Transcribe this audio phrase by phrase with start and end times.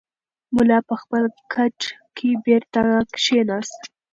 [0.55, 1.23] ملا په خپل
[1.53, 1.79] کټ
[2.17, 2.81] کې بېرته
[3.15, 3.81] کښېناست.